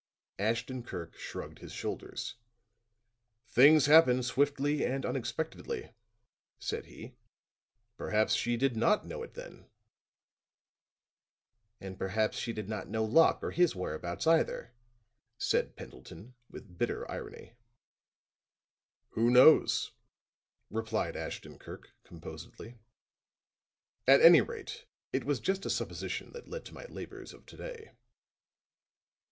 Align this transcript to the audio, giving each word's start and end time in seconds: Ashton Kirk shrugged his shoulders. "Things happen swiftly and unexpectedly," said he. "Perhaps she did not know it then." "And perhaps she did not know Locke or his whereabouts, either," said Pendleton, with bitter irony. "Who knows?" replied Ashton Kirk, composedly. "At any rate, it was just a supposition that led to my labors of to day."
Ashton 0.39 0.81
Kirk 0.81 1.15
shrugged 1.15 1.59
his 1.59 1.71
shoulders. 1.71 2.33
"Things 3.47 3.85
happen 3.85 4.23
swiftly 4.23 4.83
and 4.83 5.05
unexpectedly," 5.05 5.91
said 6.57 6.87
he. 6.87 7.13
"Perhaps 7.97 8.33
she 8.33 8.57
did 8.57 8.75
not 8.75 9.05
know 9.05 9.21
it 9.21 9.35
then." 9.35 9.67
"And 11.79 11.99
perhaps 11.99 12.35
she 12.39 12.51
did 12.51 12.67
not 12.67 12.89
know 12.89 13.05
Locke 13.05 13.43
or 13.43 13.51
his 13.51 13.75
whereabouts, 13.75 14.25
either," 14.25 14.73
said 15.37 15.75
Pendleton, 15.75 16.33
with 16.49 16.79
bitter 16.79 17.05
irony. 17.11 17.53
"Who 19.11 19.29
knows?" 19.29 19.91
replied 20.71 21.15
Ashton 21.15 21.59
Kirk, 21.59 21.91
composedly. 22.03 22.79
"At 24.07 24.21
any 24.21 24.41
rate, 24.41 24.87
it 25.13 25.25
was 25.25 25.39
just 25.39 25.63
a 25.67 25.69
supposition 25.69 26.31
that 26.33 26.47
led 26.47 26.65
to 26.65 26.73
my 26.73 26.85
labors 26.85 27.33
of 27.33 27.45
to 27.45 27.55
day." 27.57 27.91